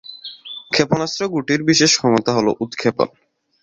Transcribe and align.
ক্ষেপণাস্ত্র 0.71 1.21
গুটির 1.33 1.61
বিশেষ 1.63 1.91
ক্ষমতা 1.97 2.31
হল 2.33 2.47
উৎক্ষেপণ। 2.59 3.07